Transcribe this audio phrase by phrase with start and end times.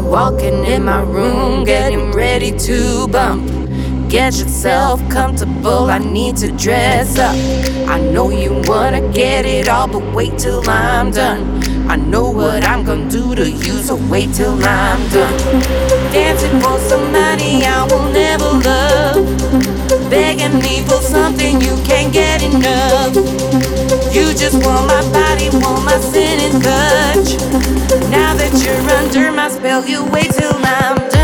[0.00, 3.50] walking in my room, getting ready to bump.
[4.08, 7.36] Get yourself comfortable, I need to dress up.
[7.88, 11.62] I know you wanna get it all, but wait till I'm done.
[11.88, 15.62] I know what I'm gonna do to you, so wait till I'm done.
[16.12, 23.97] Dancing for somebody I will never love, begging me for something you can't get enough.
[24.12, 27.38] You just want my body, want my sin and touch.
[28.10, 31.17] Now that you're under my spell, you wait till I'm done.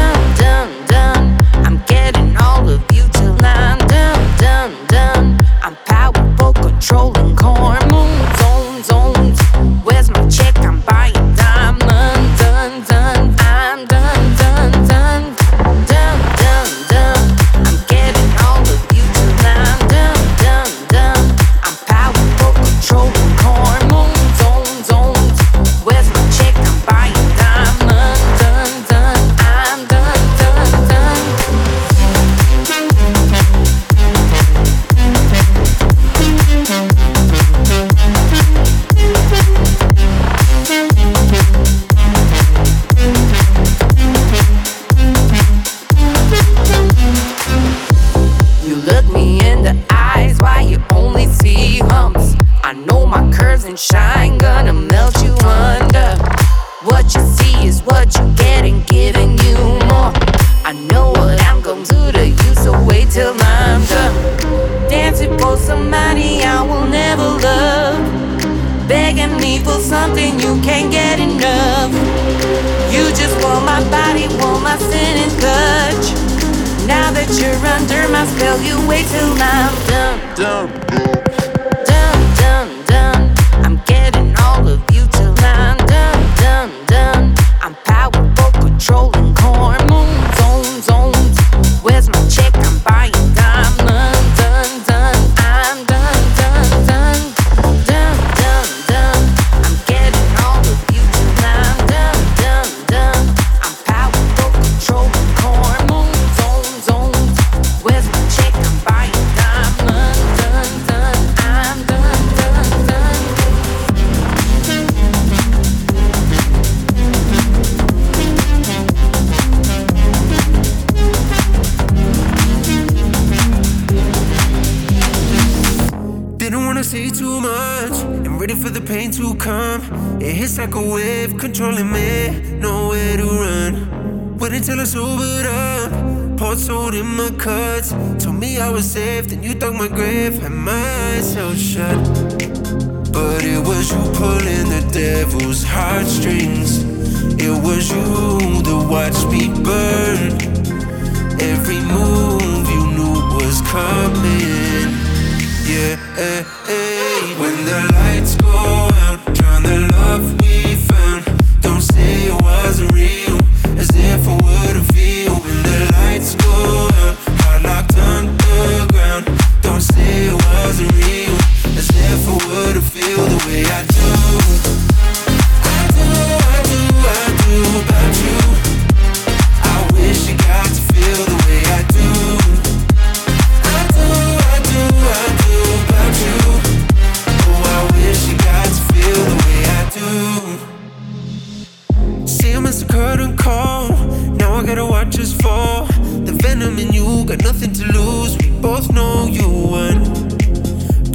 [195.25, 195.87] is for.
[196.27, 198.37] The venom in you got nothing to lose.
[198.43, 199.97] We both know you won.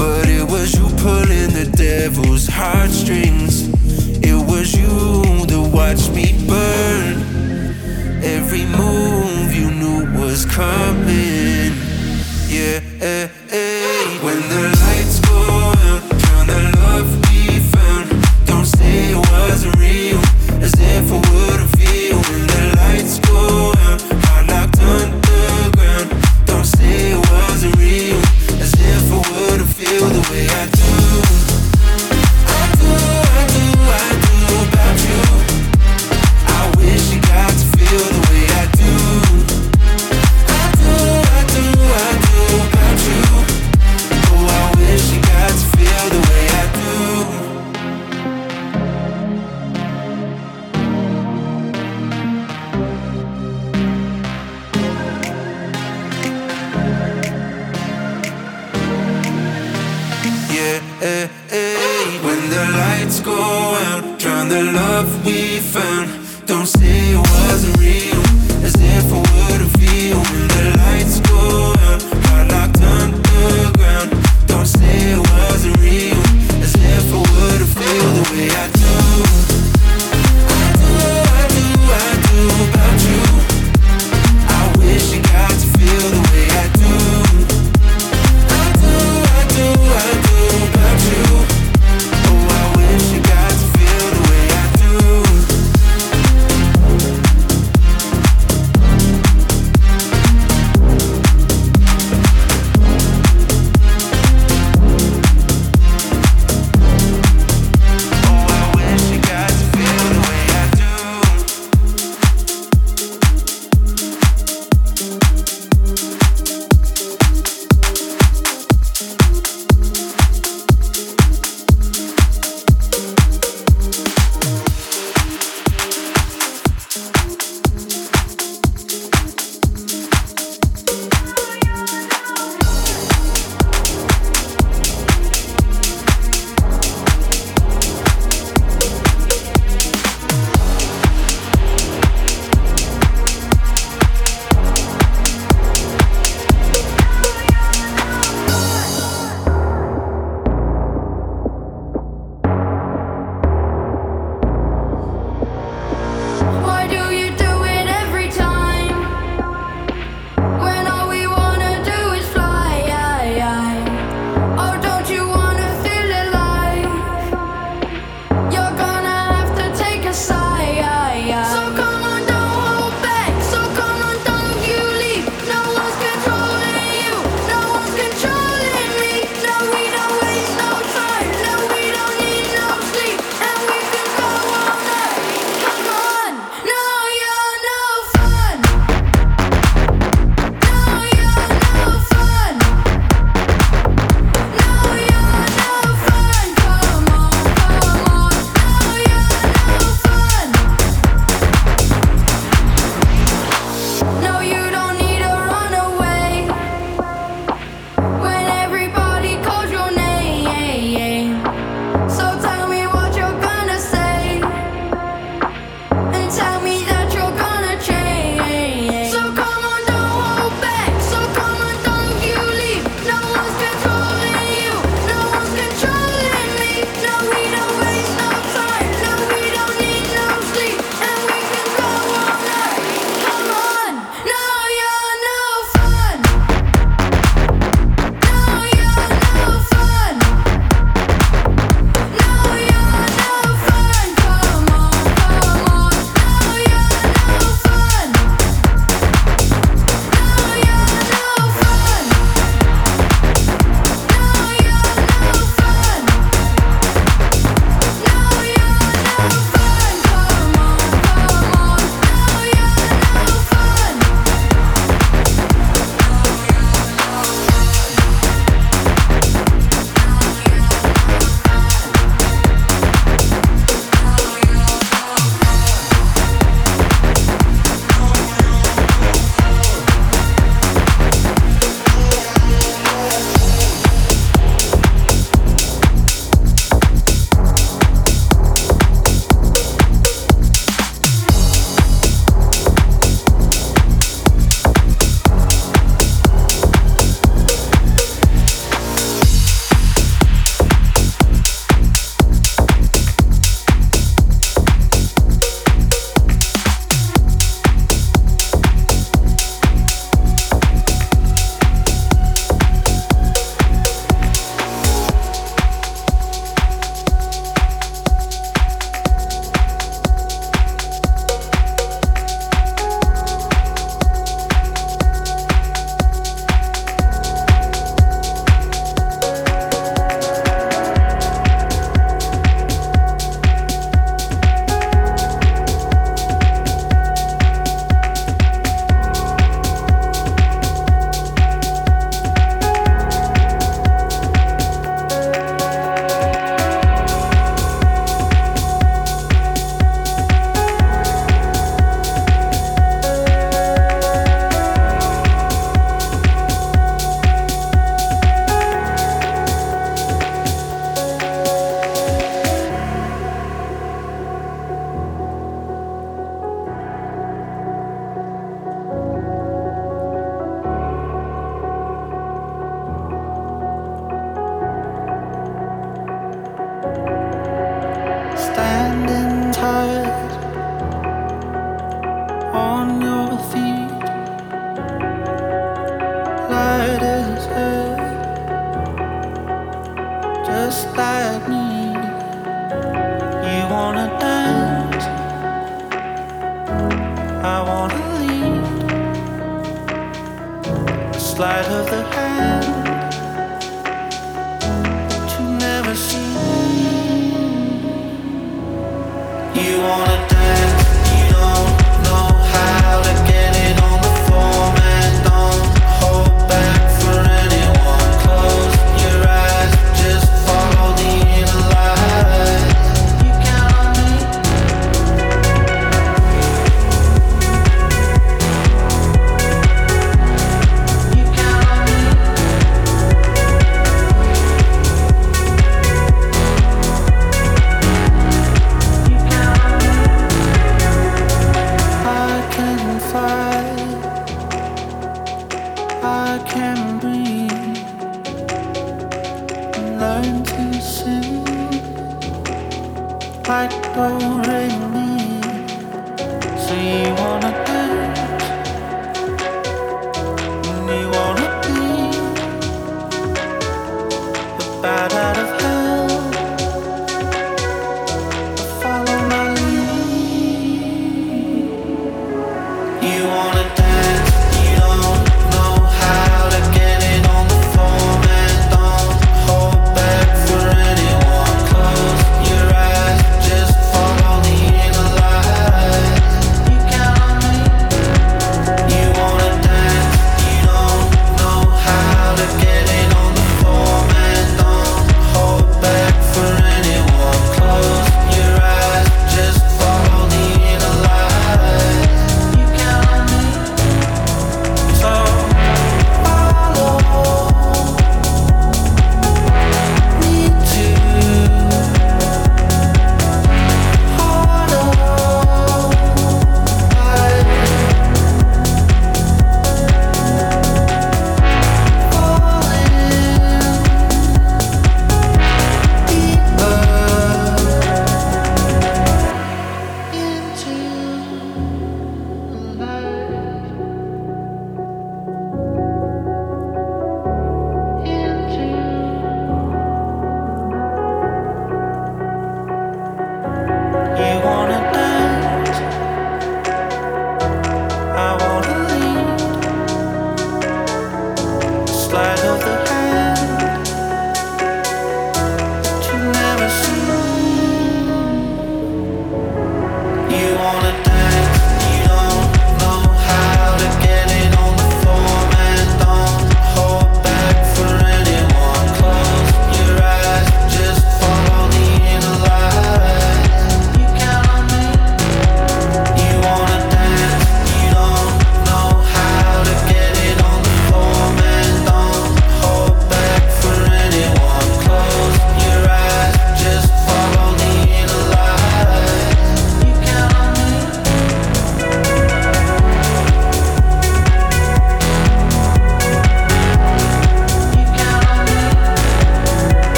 [0.00, 3.68] But it was you pulling the devil's heartstrings.
[4.30, 4.92] It was you
[5.50, 7.14] that watched me burn.
[8.36, 11.72] Every move you knew was coming.
[12.48, 12.80] Yeah.
[13.10, 13.37] Eh.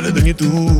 [0.00, 0.79] olhos de mim tu.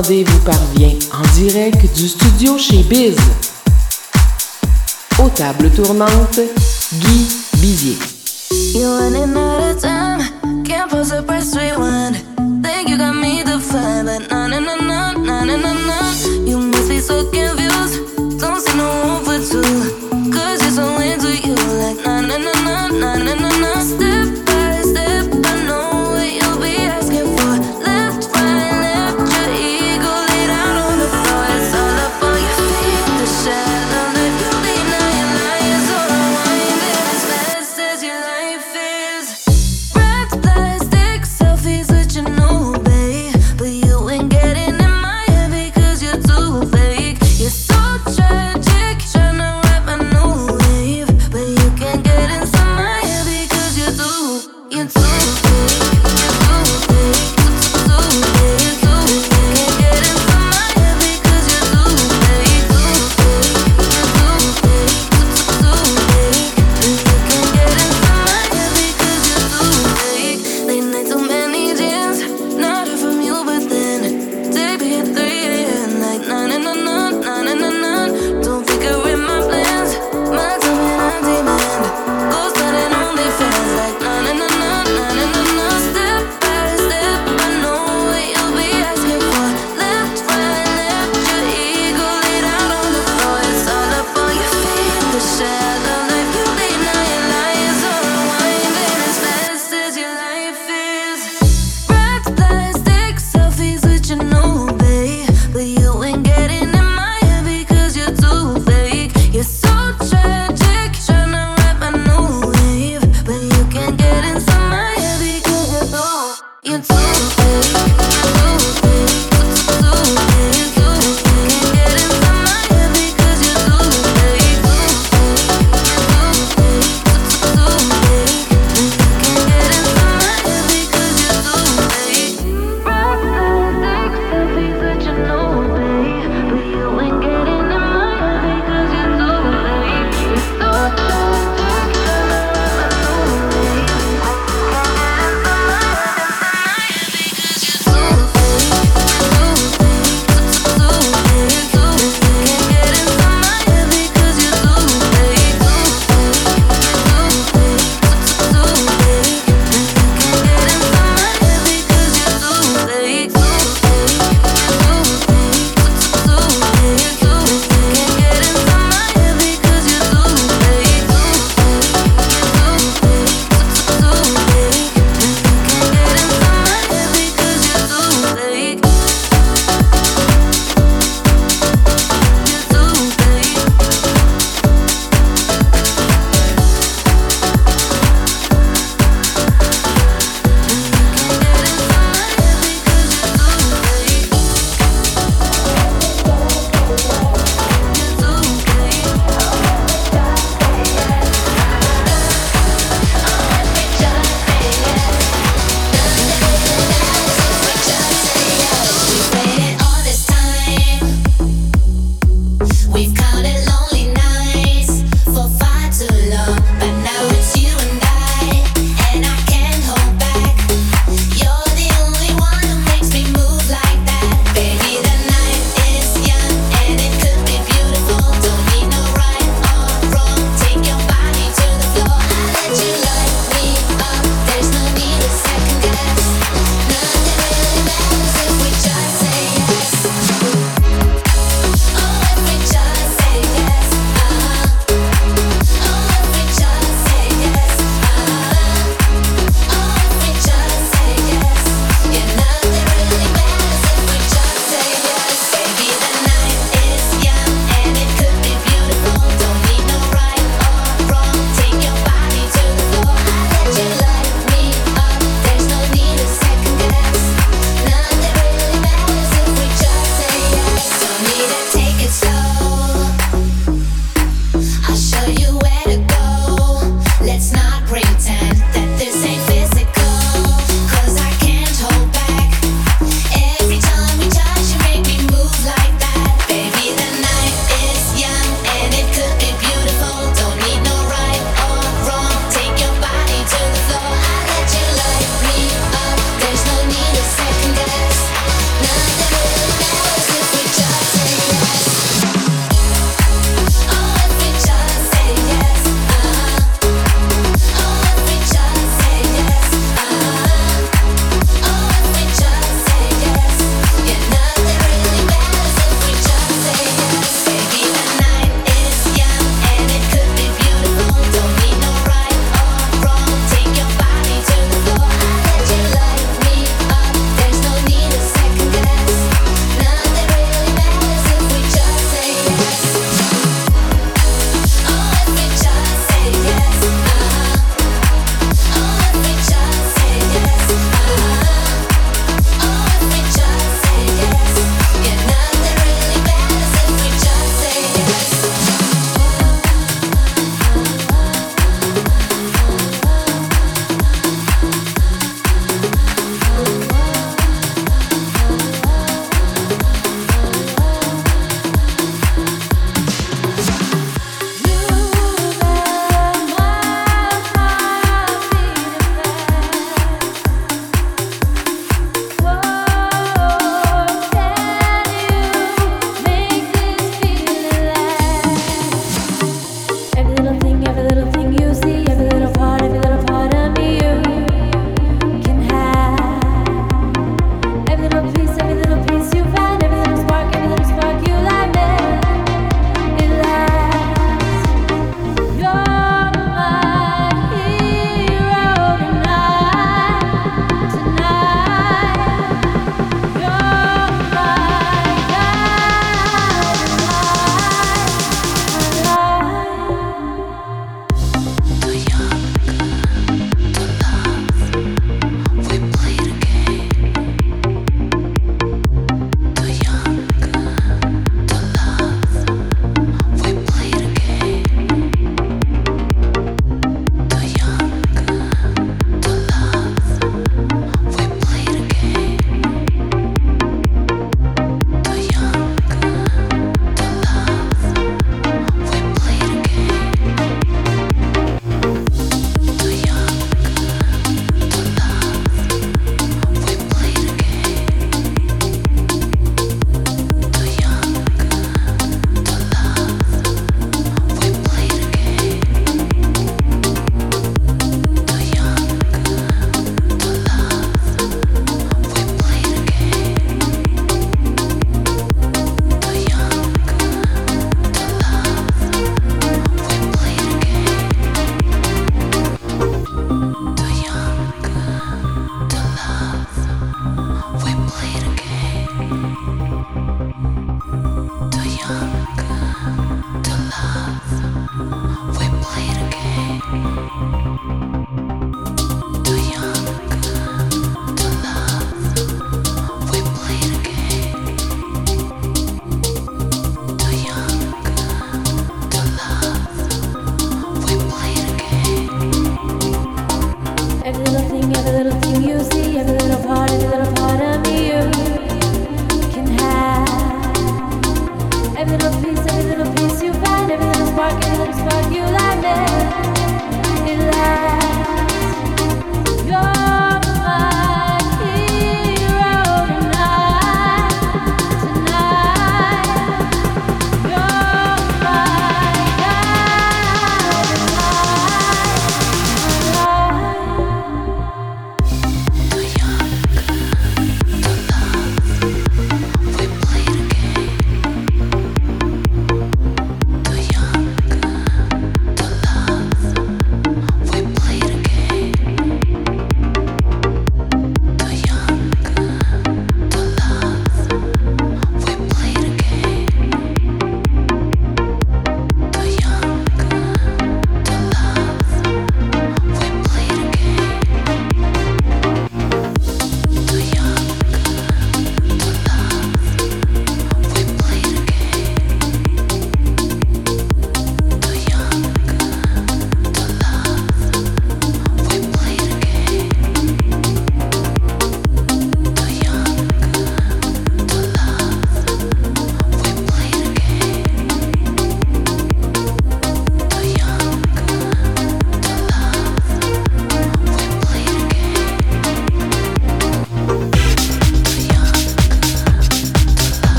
[0.00, 3.16] Entendez vous parvient en direct du studio chez Biz.
[5.22, 6.40] Aux tables tournantes,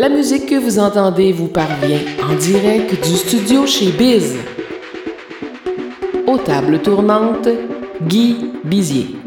[0.00, 4.36] La musique que vous entendez vous parvient en direct du studio chez Biz.
[6.24, 7.48] Aux tables tournantes,
[8.06, 9.17] Guy Bizier.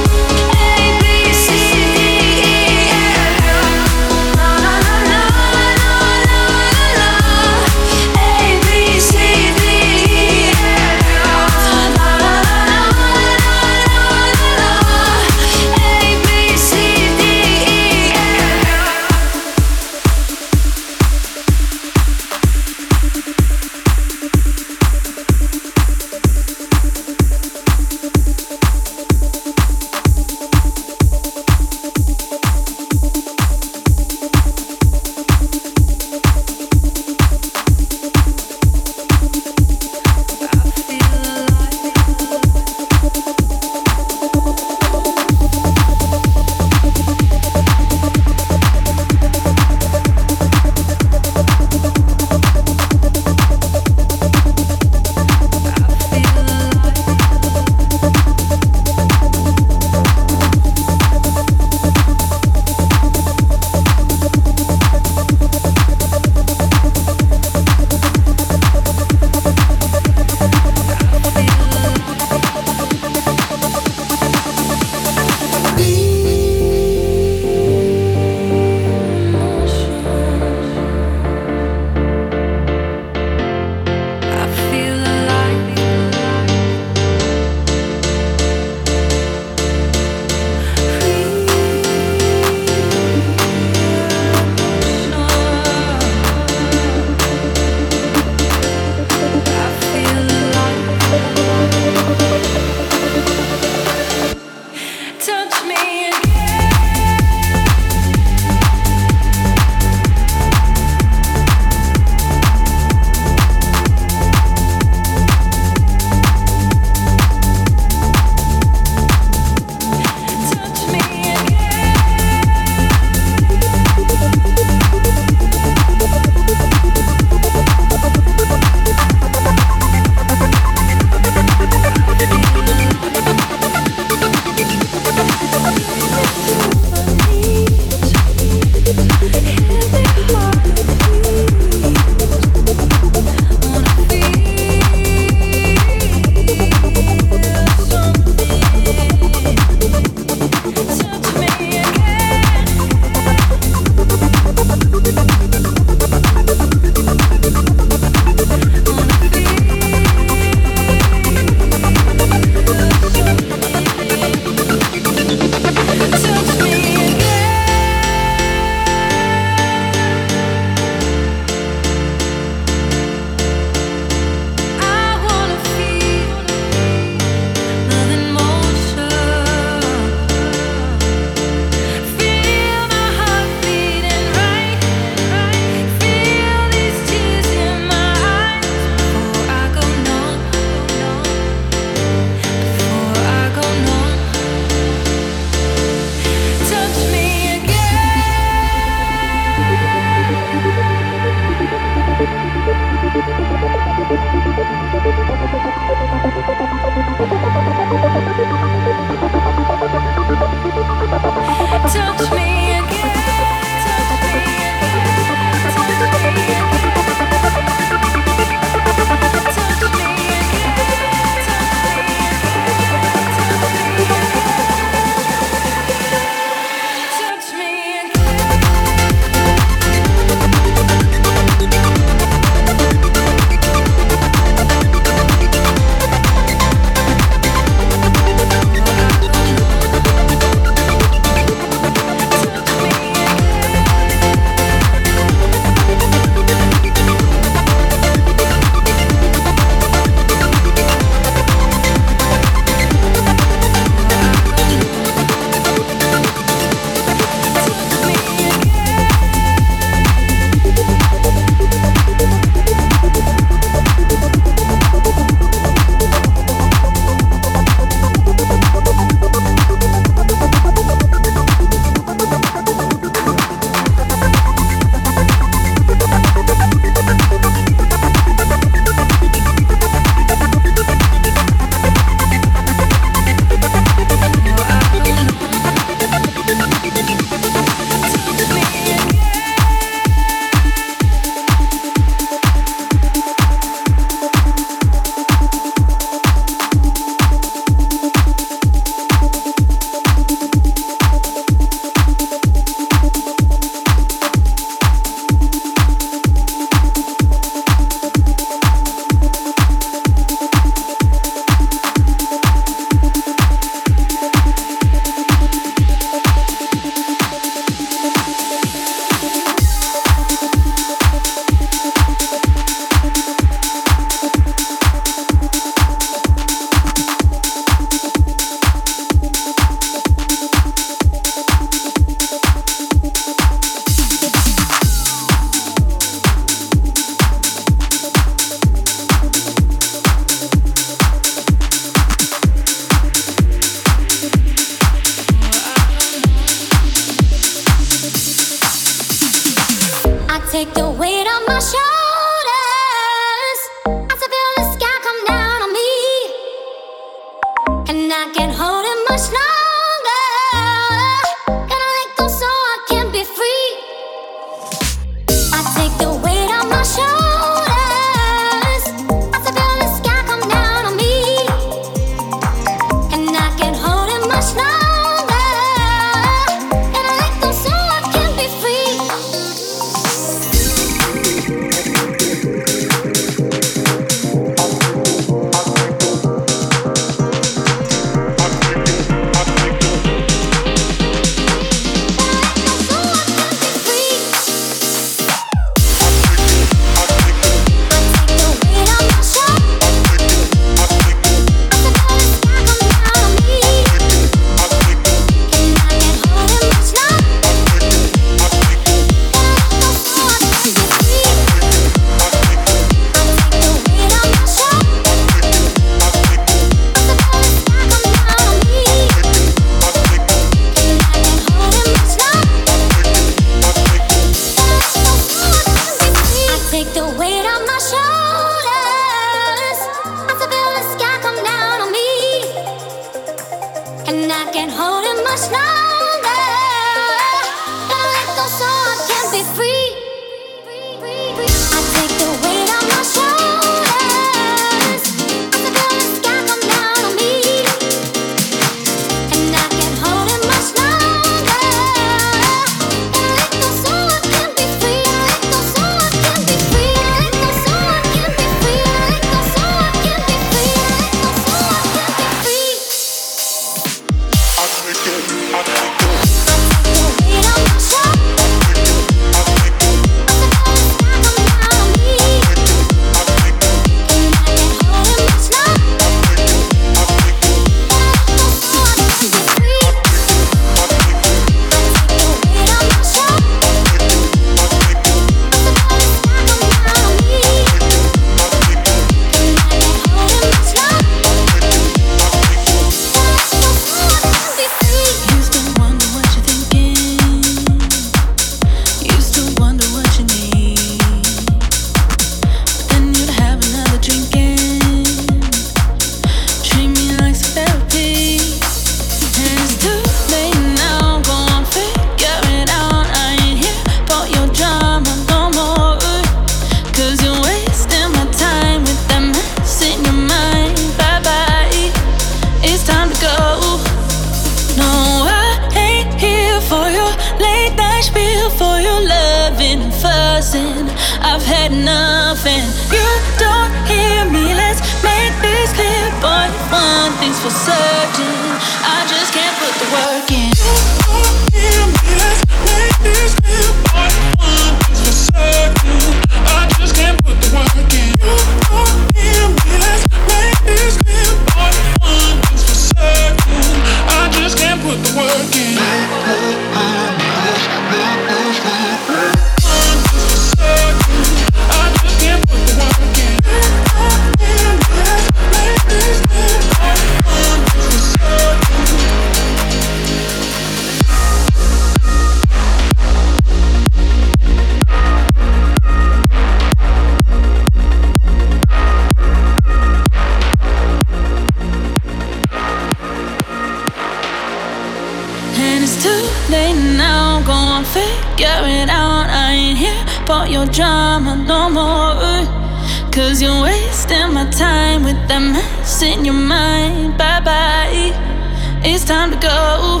[598.96, 600.00] it's time to go.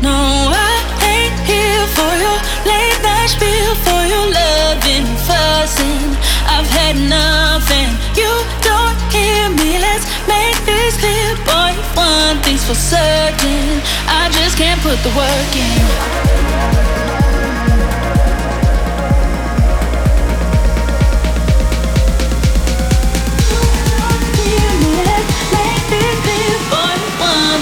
[0.00, 0.16] No,
[0.56, 0.72] I
[1.04, 6.08] ain't here for your late night spiel, for your loving fussing.
[6.48, 8.32] I've had enough and you
[8.64, 9.76] don't hear me.
[9.78, 11.76] Let's make this clear, boy.
[11.92, 16.29] One thing's for certain, I just can't put the work in.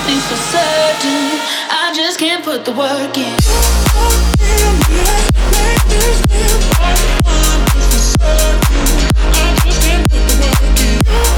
[0.08, 1.40] nothing's for certain.
[1.70, 3.36] I just can't put the work in.
[9.30, 11.37] I just can't put the work in.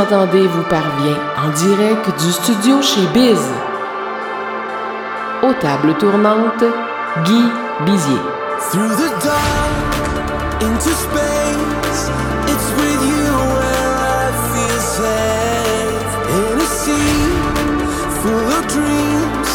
[0.00, 3.40] entendez vous parvient en direct du studio chez Biz.
[5.42, 6.64] Aux tables tournantes,
[7.24, 7.44] Guy
[7.84, 8.22] Bizier.
[8.70, 12.02] Through the dark, into space,
[12.46, 13.26] it's with you
[13.58, 16.12] where I feel safe.
[16.38, 17.26] In a sea
[18.20, 19.50] full of dreams,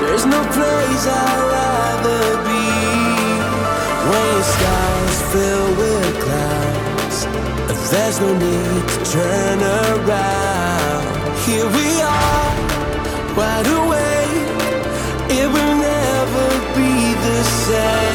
[0.00, 1.29] there's no place I
[7.90, 11.02] There's no need to turn around.
[11.44, 12.54] Here we are,
[13.36, 14.50] wide awake.
[15.38, 18.09] It will never be the same.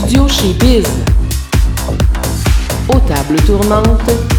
[0.00, 0.86] Studio chez Biz.
[2.88, 4.29] Aux tables tournantes,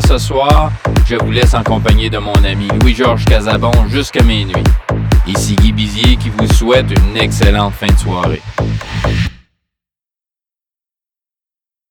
[0.00, 0.70] ce soir.
[1.06, 4.64] Je vous laisse en compagnie de mon ami Louis-Georges Casabon jusqu'à minuit.
[5.26, 8.42] Ici Guy Bizier qui vous souhaite une excellente fin de soirée.